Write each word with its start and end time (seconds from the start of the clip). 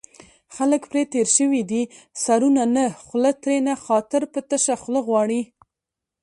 خلک 0.55 0.81
پرې 0.91 1.03
تېر 1.13 1.27
شوي 1.37 1.61
دي 1.71 1.83
سرونو 2.23 2.63
نه 2.75 2.85
خوله 3.05 3.31
ترېنه 3.41 3.73
خاطر 3.85 4.21
په 4.33 4.39
تشه 4.49 4.75
خوله 4.81 5.01
غواړي 5.07 5.41